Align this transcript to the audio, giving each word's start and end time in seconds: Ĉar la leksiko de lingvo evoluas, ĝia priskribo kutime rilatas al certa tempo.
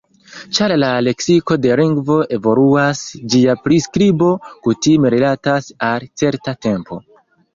Ĉar 0.57 0.71
la 0.83 0.87
leksiko 1.07 1.57
de 1.65 1.75
lingvo 1.79 2.15
evoluas, 2.37 3.03
ĝia 3.33 3.55
priskribo 3.67 4.31
kutime 4.69 5.11
rilatas 5.17 5.71
al 5.91 6.09
certa 6.23 6.57
tempo. 6.67 6.99